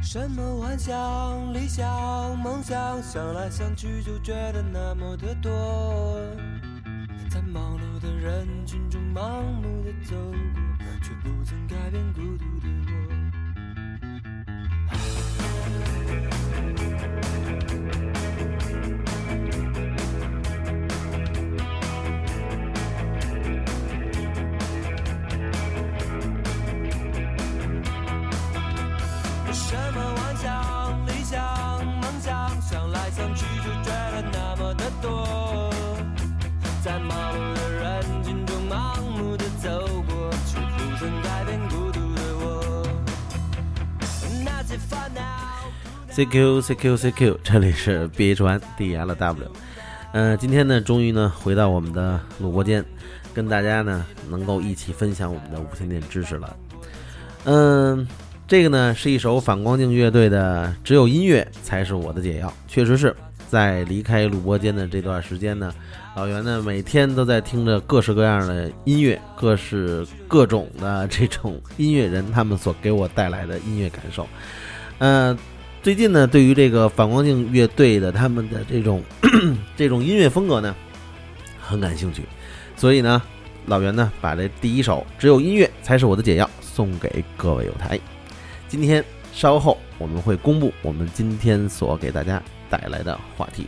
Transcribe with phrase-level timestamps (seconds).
[0.00, 5.50] 什么幻想、理想、梦想，想来想去就觉得那么的多。
[7.28, 10.32] 在忙碌的人群中盲目的走过，
[11.02, 12.97] 却不曾改变孤独的我。
[46.18, 49.46] CQ CQ CQ，这里是 BH One DLW。
[50.10, 52.84] 呃，今天呢，终于呢回到我们的录播间，
[53.32, 56.56] 跟大家呢能够一起分享我们的无线电知识了。
[57.44, 58.04] 嗯、
[58.48, 63.14] 这个呢是一首反光镜乐队的《只有音乐才是我的解药》，确实是
[63.48, 65.72] 在离开录播间的这段时间呢，
[66.16, 74.26] 老袁呢每天都在听着各式各样的音乐，各式各种的这种音乐人他们所给我带来的音乐感受。
[74.98, 75.38] 呃，
[75.88, 79.02] 最近呢，对于这个反光镜乐队的他们的这种
[79.74, 80.76] 这种音乐风格呢，
[81.58, 82.24] 很感兴趣，
[82.76, 83.22] 所以呢，
[83.64, 87.98] 老袁呢把这第一首《只有音乐才是我的解药》送给各位友台。
[88.68, 93.66] 今天稍后我们会公布我们今天所给大家带来的话题。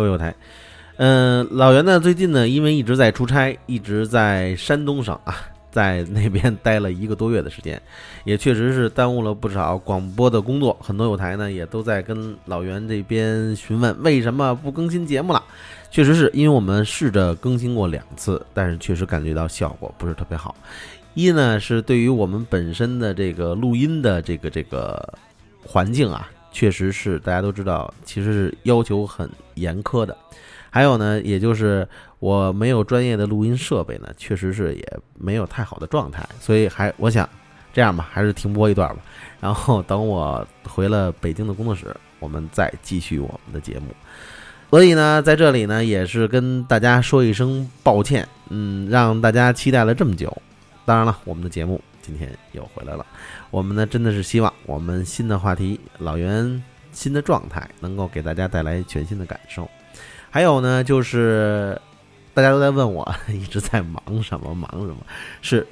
[0.00, 0.34] 各位友台，
[0.96, 5.36] 嗯、老袁呢最近呢，因为一直在出差，一直在山东省啊，
[5.70, 7.78] 在那边待了一个多月的时间，
[8.24, 10.74] 也确实是耽误了不少广播的工作。
[10.80, 15.44] 很多有台呢也都在跟老袁这边询问为什么不更新节目了。
[15.90, 20.56] 确实是因为我们试着更新过两次，但是确实感觉到效果不是特别好。
[21.12, 25.12] 一呢是对于我们本身的这个录音的这个这个
[25.62, 30.16] 环境啊，确实是大家都知道，其实是要求很严苛的。
[30.70, 31.86] 还有呢，也就是
[32.20, 37.28] 我没有专业的录音设备呢，确实是也没有太好的状态，所以还我想
[37.72, 39.02] 这样吧，还是停播一段吧。
[39.40, 43.86] 然后等我回了北京的工作室，我们再继续我们的节目。
[44.70, 50.32] 所以呢，在这里呢，也是跟大家说一声抱歉，嗯，让大家期待了这么久。
[50.84, 51.80] 当然了，我们的节目
[52.10, 53.06] 今天又回来了。
[53.52, 56.60] 我们呢，真的是希望我们新的话题、老袁
[56.90, 59.70] 新的状态，能够给大家带来全新的感受。
[60.28, 61.80] 还有呢，就是
[62.34, 64.96] 大家都在问我一直在忙什么，忙什么？
[65.40, 65.64] 是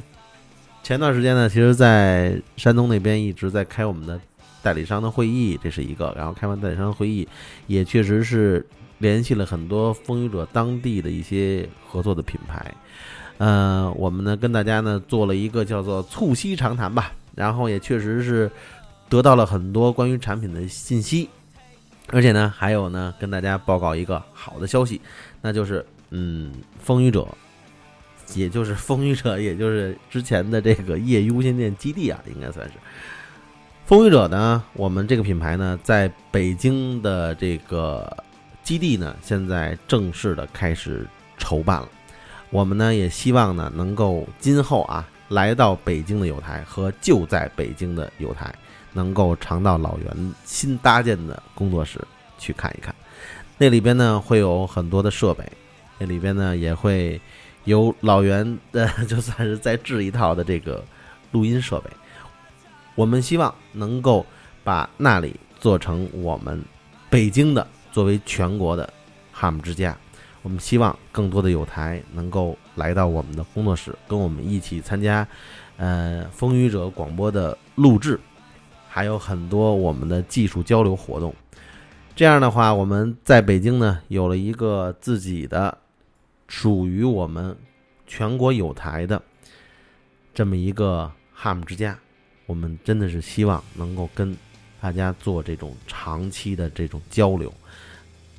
[0.84, 4.20] 前段时间呢，其实，在山东那边一直在开我们的
[4.62, 6.14] 代理商的会议，这是一个。
[6.16, 7.26] 然后开完代理商会议，
[7.66, 8.64] 也确实是
[8.98, 12.72] 联系了很多风雨者当地的一些合作的品牌。
[13.38, 18.50] 呃，我们呢跟大家呢做了一个叫做促膝长谈吧，然后也确实是
[19.08, 21.28] 得到了很多关于产品的信息，
[22.08, 25.00] 而且呢还有呢跟大家报告一个好的消息，
[25.40, 27.26] 那就是嗯，风雨者，
[28.34, 32.74] 也就是风雨者，也就是之前的这个业余无线电基地啊，应该算是。
[33.86, 38.14] 风雨者呢，我们这个品牌呢，在北京的这个
[38.62, 41.06] 基地呢，现在正式的开始
[41.38, 41.88] 筹办了。
[42.50, 48.54] 我们呢也希望呢，能够今后啊，来到北京的友台和就在北京的友台，
[48.92, 52.00] 能够常到老袁新搭建的工作室
[52.38, 52.94] 去看一看。
[53.58, 55.44] 那里边呢会有很多的设备，
[55.98, 57.20] 那里边呢也会
[57.64, 60.82] 有老袁的，就算是再制一套的这个
[61.32, 61.90] 录音设备。
[62.94, 64.24] 我们希望能够
[64.64, 66.62] 把那里做成我们
[67.10, 68.90] 北京的作为全国的
[69.32, 69.94] 哈姆之家。
[70.48, 75.28] 我们希望更多的友台能够来到我们的工作室，跟我们一起参加，
[75.76, 78.18] 呃，风雨者广播的录制，
[78.88, 81.34] 还有很多我们的技术交流活动。
[82.16, 85.76] 这样的话，我们在北京呢有了一个自己的
[86.46, 87.54] 属于我们
[88.06, 89.20] 全国友台的
[90.32, 91.98] 这么一个 HAM 之家。
[92.46, 94.34] 我们真的是希望能够跟
[94.80, 97.52] 大家做这种长期的这种交流。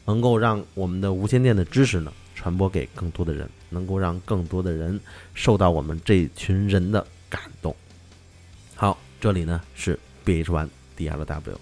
[0.10, 5.00] 能够让我们的无线电的知识呢传播给更多的人，能够让更多的人
[5.36, 7.76] 受到我们这群人的感动。
[8.74, 11.56] 好，这里呢是 BH One DLW，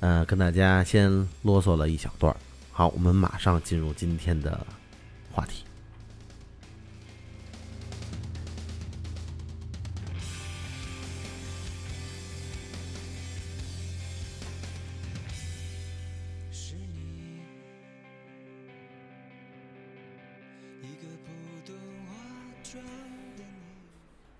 [0.00, 2.36] 呃，跟大家先啰嗦了一小段。
[2.70, 4.66] 好，我们马上进入今天的
[5.30, 5.64] 话题。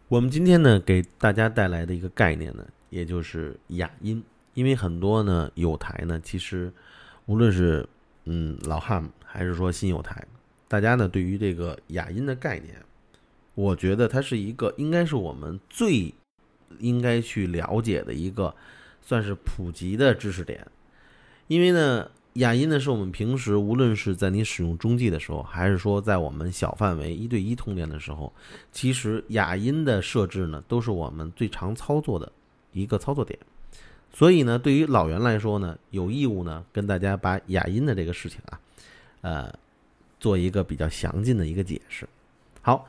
[0.09, 4.23] 我们今天呢，给大家带来的一个概念呢，也就是哑音。
[4.55, 6.71] 因为很多呢有台呢，其实
[7.25, 7.89] 无论是
[8.25, 10.23] 嗯老汉还是说新有台，
[10.69, 12.77] 大家呢对于这个哑音的概念，
[13.55, 16.13] 我觉得它是一个应该是我们最
[16.79, 18.55] 应该去了解的一个
[19.01, 20.67] 算是普及的知识点。
[21.47, 28.33] 因为呢，哑音呢是我们平时无论是在你使用中继的时候，还是说在我们小范围一对一通电的时候，
[28.73, 32.33] 其实哑音的设置呢都是我们最常操作的
[32.73, 33.39] 一个操作点。
[34.15, 38.61] 所以呢，对于老袁来说呢，有义务呢跟大家把哑音的这个事情啊，
[39.23, 39.55] 呃，
[40.21, 42.09] 做一个比较详尽的一个解释。
[42.61, 42.87] 好，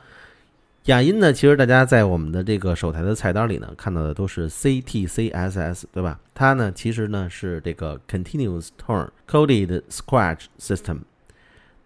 [0.84, 6.20] 雅音呢，其实大家在我们的这个手台的菜单里呢看到的都是 CTCSS，对吧？
[6.34, 10.98] 它呢其实呢是这个 Continuous Tone Coded Scratch System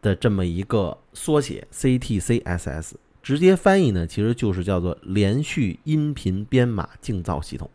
[0.03, 7.71] 的这么一个缩写，CTCSS 直接翻译呢其实就是叫做连续音频编码静噪系统。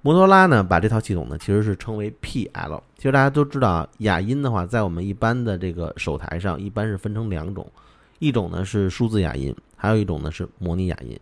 [0.00, 2.80] 摩托拉呢，把这套系统呢，其实是称为 PL。
[2.96, 7.70] 其实大家都知道啊，哑音的话，在我们一般的这个手台上，一般是分成两种，
[8.18, 11.18] 一种呢是数字雅音，还有一种呢是模拟哑音。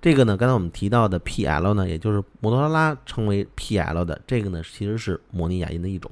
[0.00, 6.10] 这个呢，刚才我们提到的 PL 呢，也就是摩托罗拉称为 PL 的，这个呢其实是模拟哑音的一种。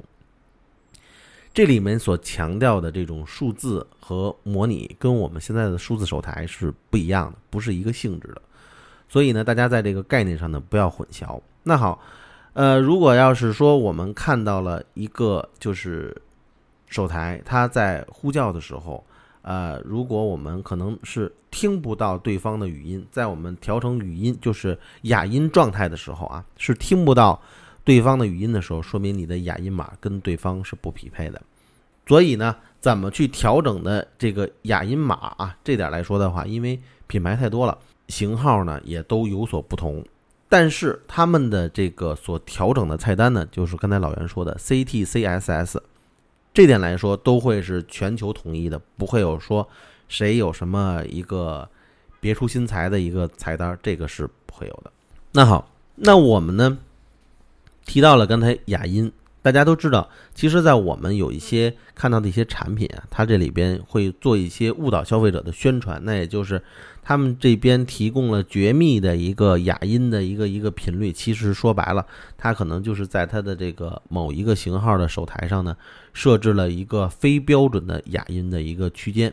[1.55, 8.43] 这里面所强调的这种数字和模拟，跟我们现在的数字手台是不一样的，不是一个性质的。
[9.09, 11.41] 所以呢，大家在这个概念上呢，不要混淆。
[11.63, 12.03] 那好，
[12.53, 16.15] 呃，如果要是说我们看到了一个就是
[16.89, 19.03] 手台，它在呼叫的时候，
[19.47, 27.41] 呃，如果我们可能是听不到对方的语音，在我们调成语音就是哑音状态的时候啊，是听不到
[27.85, 31.41] 对方的语音的时候，说明你的哑音码跟对方是不匹配的。
[32.09, 35.57] 所以呢，怎么去调整的这个哑音码啊？
[35.63, 37.79] 这点来说的话，因为品牌太多了，
[38.09, 40.05] 型号呢也都有所不同。
[40.49, 45.79] 但是他们的这个所调整的菜单呢，就是刚才老袁说的 CTCSS，
[46.57, 49.69] 这点来说都会是全球统一的，不会有说
[50.09, 51.69] 谁有什么一个
[52.19, 54.91] 别出心裁的一个菜单，这个是不会有的。
[55.33, 56.79] 那好，那我们呢
[57.85, 59.13] 提到了刚才雅音，
[59.47, 66.61] 大家都知道，其实，在我们有一些看到的一些产品啊，它这里边会做一些误导消费者的宣传，那也就是。
[67.05, 72.05] 他们这边提供了绝密的一个哑音的一个一个频率，其实说白了，
[72.37, 75.77] 它可能就是在它的这个某一个型号的手台上呢，
[76.13, 79.33] 设置了一个非标准的哑音的一个区间。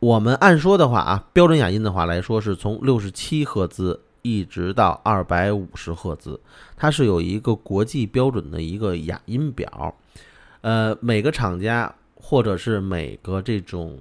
[0.00, 6.40] 我们按说的话啊，标准哑音的话来说，是从六十七赫兹一直到二百五十赫兹，
[6.76, 9.94] 它是有一个国际标准的一个哑音表。
[10.62, 13.98] 呃，每个厂家或者是每个这种。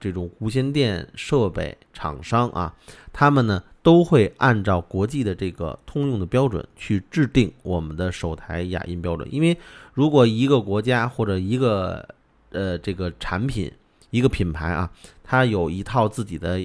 [0.00, 2.74] 这种无线电设备厂商啊，
[3.10, 9.26] 他们呢都会按照国际的这个通用的标准去制定我们的首台哑音标准。
[9.32, 9.56] 因为
[9.94, 12.06] 如果一个国家或者一个
[12.50, 13.72] 呃这个产品
[14.10, 14.90] 一个品牌啊，
[15.22, 16.60] 它有一套自己的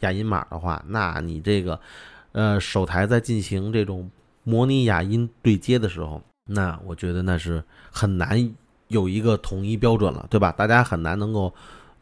[0.00, 1.78] 哑音码的话，那你这个
[2.32, 4.10] 呃手台在进行这种
[4.44, 8.54] 模拟哑音对接的时候，那我觉得那是很难
[8.88, 10.52] 有一个统一标准了，对吧？
[10.52, 11.52] 大家很难能够。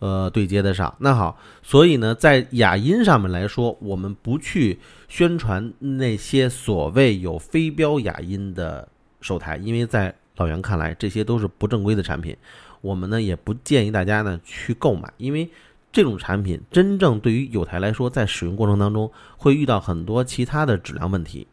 [0.00, 0.94] 呃，对接得上。
[1.00, 8.86] 那好，所以呢，在哑音上面来说，我们不去宣传那些所谓有非标哑音的
[9.20, 12.36] 手台，因为在老袁看来，这些都是不正规的产品。
[12.80, 15.50] 我们呢，也不建议大家呢去购买，因为
[15.92, 21.46] 这种产品真正对于有台来说，在使用过程当中会遇到很多其他的质量问题。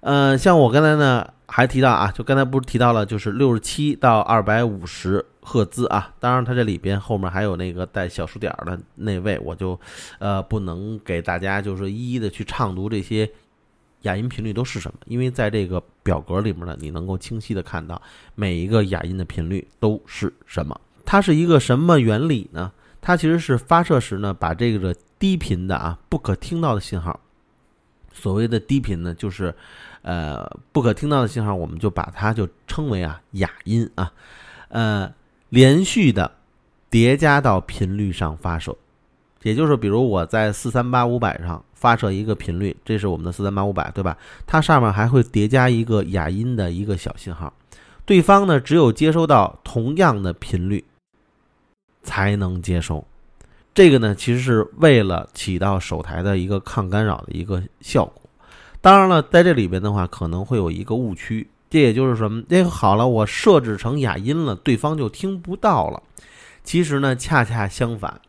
[0.00, 5.24] 呃，像我刚才呢还提到啊，就刚才不是提到了，就是六十七到二百五十。
[5.44, 9.76] 赫兹啊，当然它这里边后面还有那个带小数点的那位，我就，
[10.20, 13.28] 呃，不能给大家就是一一的去唱读这些
[14.02, 18.00] 哑音频率都是什么，因为在这个表格里面呢，你能够清晰的看到
[18.36, 20.80] 每一个哑音的频率都是什么。
[21.04, 22.70] 它是一个什么原理呢？
[23.02, 27.20] 它其实是发射时呢，把这个低频的啊不可听到的信号，
[28.14, 29.54] 所谓的低频呢，就是
[30.00, 34.10] 呃不可听到的信号，我们就把它就称为啊哑音啊，
[34.68, 35.12] 呃。
[35.52, 36.32] 连续的
[36.88, 38.74] 叠加到频率上发射，
[39.42, 44.16] 也就是比如我在四三八五百上发射一个频率，这是我们的四三八五百，对吧？
[44.46, 47.52] 它上面还会叠加一个哑音的一个小信号，
[48.06, 50.82] 对方呢只有接收到同样的频率
[52.02, 53.04] 才能接收。
[53.74, 58.22] 这个呢其实是为了起到手台的一个抗干扰的一个效果。
[58.80, 61.48] 当然了，在这里边的话可能会有一个误区。
[61.70, 62.42] 这也就是什么？
[62.50, 66.02] 这个好了，我设置成哑音了，对方就听不到了。
[66.62, 68.20] 其实呢，恰恰相反，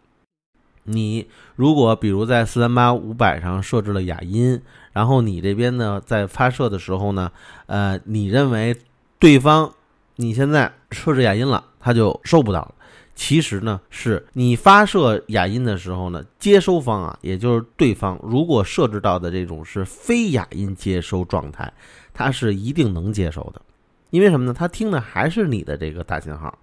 [0.84, 1.28] 你
[1.58, 4.62] 如果比如在四三八五百上设置了哑音，
[4.94, 7.32] 然后你这边呢在发射的时候呢，
[7.66, 8.78] 呃，你认为
[9.20, 9.74] 对方
[10.16, 12.76] 你现在设置哑音了，他就收不到了。
[13.16, 21.72] 其实呢，是你发射哑音的时候呢，接收方啊，也就是对方，如果设置到的这种是非哑音接收状态，
[22.14, 23.62] 它是一定能接收的。
[24.10, 24.54] 因为什么呢？
[24.54, 26.58] 他听的还是你的这个大信号。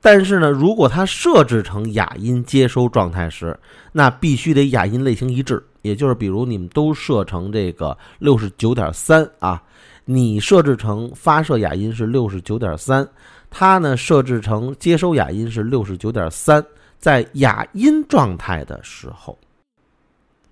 [0.00, 3.58] 但是呢，如果它设置成哑音接收状态时，
[3.92, 9.60] 那必须得哑音类型一致，也就是比如你们都设成这个六十九点三啊，
[10.04, 13.06] 你设置成发射哑音是六十九点三，
[13.50, 16.64] 它呢设置成接收哑音是六十九点三，
[16.98, 19.38] 在哑音状态的时候，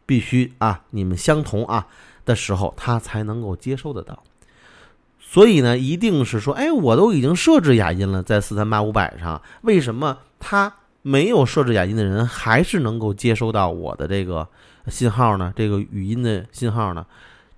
[0.06, 1.86] 必须啊你们相同啊
[2.24, 4.22] 的时候，它才能够接收得到。
[5.18, 10.72] 所以呢，一定是说，哎，我都已经设置哑音了，在四三八五百上，为什么它
[11.02, 14.48] 没有设置哑音的人还是能够接收到我的这个
[14.86, 15.52] 信号呢？
[15.56, 17.04] 这个语音的信号呢？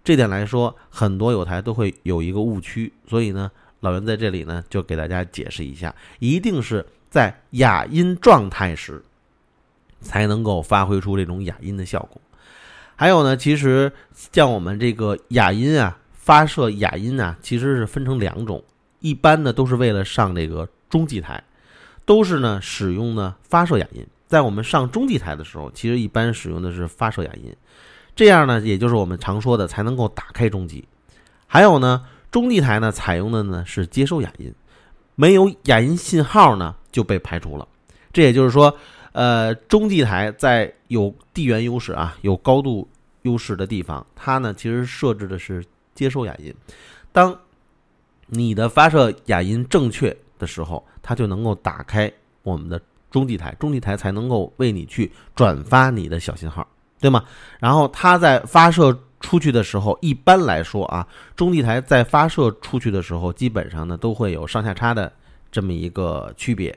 [0.03, 2.93] 这点来说，很多有台都会有一个误区。
[3.07, 3.51] 所以呢，
[3.87, 9.03] 老袁在这里呢，就给大家解释一下，一定是在哑音状态时，
[10.01, 12.21] 才能够发挥出这种哑音的效果。
[12.97, 13.93] 还有呢，其实
[14.33, 15.99] 像我们这个哑音啊。
[16.27, 18.61] 发射哑音啊，其实是分成两种，
[18.99, 21.41] 一般呢都是为了上这个中继台，
[22.05, 24.05] 都是呢使用呢发射哑音。
[24.27, 27.55] 在我们上中继台的时候，其实一般使用的是发射哑音，
[28.17, 30.85] 这样呢也就是我们常说的才能够打开中继。
[31.47, 34.53] 还有呢，中继台呢采用的呢是接收哑音，
[35.15, 37.67] 没有哑音信号呢就被排除了。
[38.13, 38.77] 这也就是说，
[39.13, 42.89] 呃，中继台在有地缘优势啊、有高度
[43.23, 45.65] 优势的地方，它呢其实设置的是。
[45.97, 46.55] 接收哑音，
[47.11, 47.35] 当
[48.27, 52.79] 你的发射哑音正确的时候，它就能够打开我们的
[53.11, 56.69] 中继台，中继台才能够为你去转发你的小信号，
[57.01, 57.25] 对吗？
[57.59, 65.13] 然后它在发射出去的时候，一般来说啊，中继台在发射出去的时候，基本上呢都会有上下差的
[65.51, 66.77] 这么一个区别，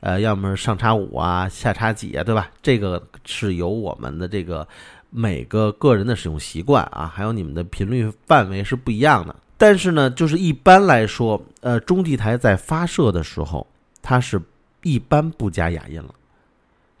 [0.00, 2.50] 呃，要么是上差五啊，下差几啊，对吧？
[2.62, 4.66] 这个是由我们的这个。
[5.12, 9.34] 每个个人的使用习惯啊，还有你们的频率范围是不一样的。
[9.58, 13.66] 但是呢，就是一般来说，呃，中继台在发射的时候，
[14.02, 14.40] 它是
[14.84, 16.14] 一般不加哑音了。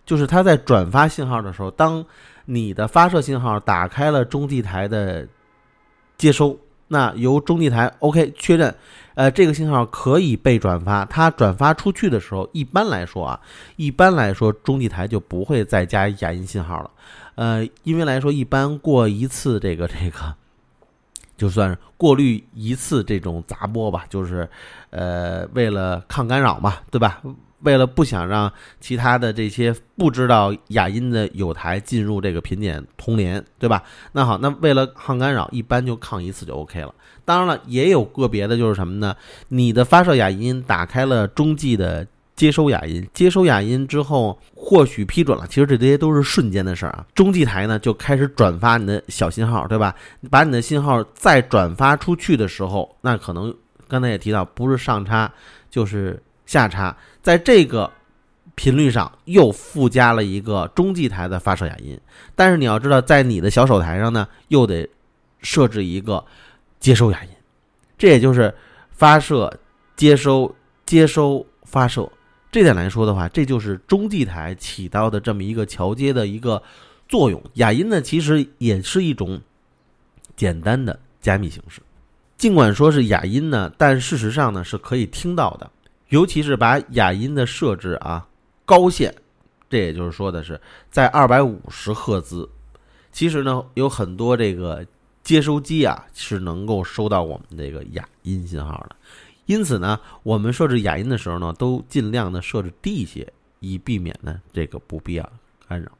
[0.04, 2.04] 就是它在转发信号的时候，当
[2.52, 5.26] 你的发射信号打开了中继台的
[6.18, 8.74] 接收，那由中继台 OK 确认，
[9.14, 11.04] 呃，这个信号可以被转发。
[11.04, 13.40] 它转发出去的时候，一般来说啊，
[13.76, 16.90] 一般来说中继台就不会再加哑音信号了。
[17.36, 20.34] 呃，因为来说，一般过一次这个这个，
[21.38, 24.48] 就算过滤一次这种杂波吧，就是
[24.90, 27.22] 呃，为了抗干扰嘛，对吧？
[27.60, 33.82] 为了不想让其他的这些不知道哑音的有台进入这个频点通联，对吧？
[34.12, 36.94] 那好，那为了抗干扰，一般就抗一次就 OK 了。
[37.24, 39.14] 当然了，也有个别的，就是什么呢？
[39.48, 42.06] 你的发射哑音打开了中继的。
[42.36, 45.46] 接收哑音，接收哑音之后，或许批准了。
[45.46, 47.04] 其实这些都是瞬间的事儿啊。
[47.14, 49.94] 中继台呢就开始转发你的小信号，对吧？
[50.30, 53.54] 把你的信号再转发出去的时候，那可能
[53.86, 55.30] 刚才也提到，不是上插
[55.68, 56.18] 就是
[56.50, 57.88] 下插，在这个
[58.56, 61.96] 频率上又附加了一个中继台的发射哑音。
[62.34, 64.88] 但是你要知道，在你的小手台上呢，又得
[65.42, 66.24] 设置一个
[66.80, 67.30] 接收哑音。
[67.96, 68.52] 这也就是
[68.90, 69.56] 发射、
[69.94, 70.52] 接收、
[70.84, 72.10] 接收、发射。
[72.50, 76.60] 这点来说的话，这就是中继台起到的这么一个桥接的一个
[77.08, 77.40] 作用。
[77.54, 79.40] 哑音呢，其实也是一种
[80.34, 81.80] 简单的加密形式。
[82.36, 85.70] 尽管说是哑音呢，但事实上呢是可以听到的。
[86.10, 88.28] 尤其是把哑音的设置啊
[88.64, 89.12] 高线，
[89.68, 92.48] 这也就是说的是在二百五十赫兹。
[93.10, 94.86] 其实呢，有很多这个
[95.24, 98.94] 接收机啊是能够收到我们这个哑音信号的。
[99.46, 105.32] 因此呢，我们设置哑音的时候呢，都尽量的设置低一些，以避免呢这个不必要的
[105.68, 105.90] 干扰。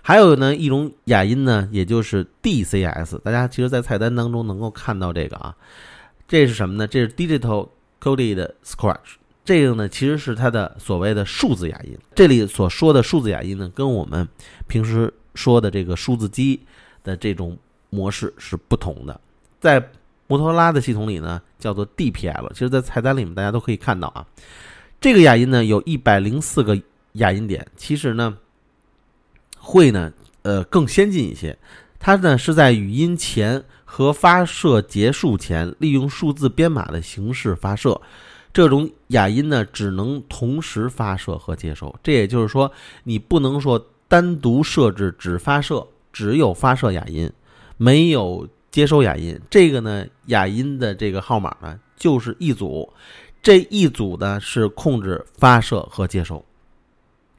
[0.00, 5.54] 还有呢一种哑音呢，也就是 DCS，大家其实在菜单当中能够看到这个啊，
[6.26, 6.86] 这是什么呢？
[6.86, 7.68] 这是 Digital
[8.00, 9.16] Coded Scratch，
[9.48, 11.96] 这个呢其实是它的所谓的数字哑音。
[12.14, 14.28] 这里所说的数字哑音呢，跟我们
[14.66, 16.60] 平时说的这个数字机
[17.02, 17.56] 的这种
[17.88, 19.18] 模式是不同的，
[19.58, 19.90] 在。
[20.30, 22.52] 摩托罗拉的系统里呢，叫做 DPL。
[22.52, 24.26] 其实，在菜单里面大家都可以看到啊，
[25.00, 26.78] 这个哑音呢有一百零四个
[27.12, 27.66] 哑音点。
[27.78, 28.36] 其实呢，
[29.58, 30.12] 会呢，
[30.42, 31.56] 呃，更先进一些。
[31.98, 37.98] 它呢是在语音前和发射结束前，利用数字编码的形式发射。
[38.58, 41.94] 这种哑音呢，只能同时发射和接收。
[42.02, 42.68] 这也就是说，
[43.04, 47.30] 你不能说单独设置只发射，只有发射哑音，
[47.76, 49.40] 没有接收哑音。
[49.48, 52.92] 这个呢，哑音的这个号码呢，就是一组，
[53.40, 56.44] 这一组呢是控制发射和接收。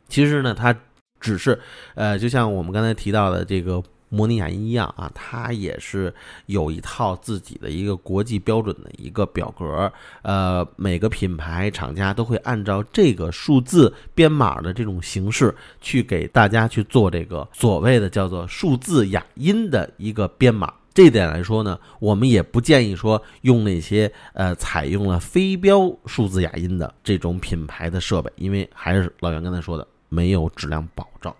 [0.07, 0.73] 其实呢，它
[1.19, 1.59] 只是
[1.95, 3.83] 呃，就像我们刚才提到的这个。
[4.09, 6.13] 模拟哑音一样啊，它也是
[6.47, 9.91] 有一套自己的一个国际标准的一个表格，
[10.23, 20.73] 呃，每个品牌厂家都会按照这个数字编码的这种形式去给大家去做这个所谓的叫做数字哑音的一个编码。
[20.91, 31.33] 这点来说呢，我们也不建议说用那些呃采用了非标数字哑音的这种品牌的设备，因为还是老袁刚才说的，没有质量保障。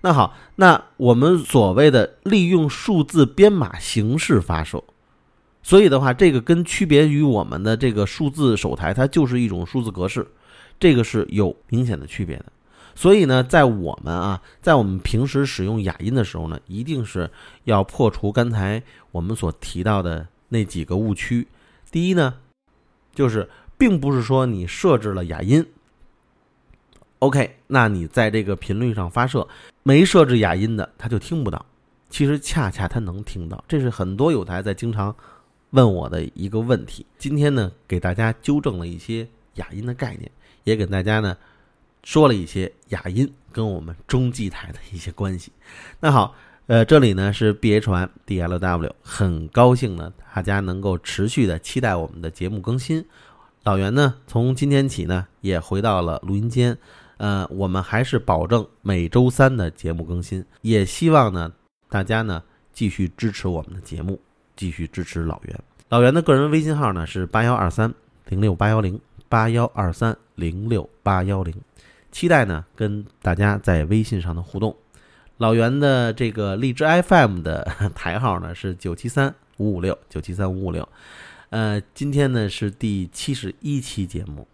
[0.00, 4.82] 那好，那我们所谓的利用数字编码形式发射，
[5.62, 10.26] 所以的话，这个跟区别于我们的这个数字手台，它就是一种数字格式，
[10.78, 12.46] 这个是有明显的区别的。
[12.94, 17.28] 所以呢，在我们啊，在我们平时使用哑音的时候呢，一定是
[17.64, 21.46] 要破除刚才我们所提到的那几个误区。
[21.90, 22.34] 第一呢，
[23.14, 25.66] 就是并不是说你设置了哑音。
[27.18, 29.46] OK，那你在这个频率上发射，
[29.86, 31.64] 没设置哑音的，他就听不到。
[32.10, 35.14] 其实恰恰他能听到，这是很多有台在经常
[35.70, 37.06] 问我的一个问题。
[37.18, 39.24] 今天呢，给大家纠正了一些
[39.54, 40.28] 哑音的概念，
[40.64, 41.36] 也给大家呢
[42.02, 45.52] 说了一些哑音跟我们中继台的一些关系。
[46.00, 46.34] 那好，
[46.66, 53.04] 呃，这里呢是 B H 环 D L W，很高兴呢大家能够持续的期待我们的节目更新。
[53.62, 56.76] 老袁呢，从今天起呢也回到了录音间。
[57.18, 61.50] 呃，我们还是保证每周三的节目更新，也希望呢
[61.88, 62.42] 大家呢
[62.72, 64.20] 继续支持我们的节目，
[64.54, 65.58] 继续支持老袁。
[65.88, 67.92] 老袁的个人微信号呢是八幺二三
[68.26, 71.54] 零六八幺零八幺二三零六八幺零，
[72.12, 74.76] 期待呢跟大家在微信上的互动。
[75.38, 80.88] 老袁的这个荔枝 FM 的台号呢是九七三五五六九七三五五六，
[81.50, 84.46] 呃，今天呢是第七十一期节目。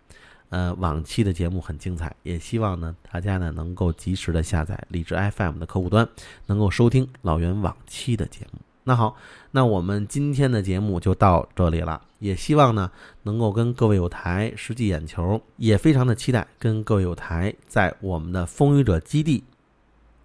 [0.53, 6.07] 呃，往期的节目很精彩，也希望呢大家呢能够及时的下载荔枝 FM 的客户端，
[6.45, 8.61] 能够收听老袁往期的节目。
[8.85, 9.17] 那好，
[9.53, 12.91] 那我们今天的节目就到这里了，也希望呢
[13.23, 19.43] 能够跟各位有台实际眼球，也非常的期待跟各位有台在我们的风雨者基地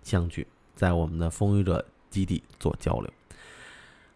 [0.04, 3.10] 相聚，在我们的风雨者基地做交流。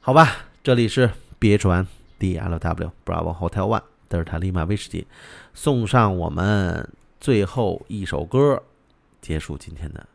[0.02, 1.86] 好吧，这里是 B H One
[2.20, 3.91] D L W Bravo Hotel One。
[4.12, 5.08] 德尔塔利马威士忌，
[5.54, 6.86] 送上我们
[7.22, 8.62] 最后一首歌，
[9.22, 10.06] 结束今天的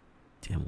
[0.42, 0.64] 节目。